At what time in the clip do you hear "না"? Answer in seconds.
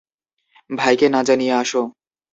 1.09-1.21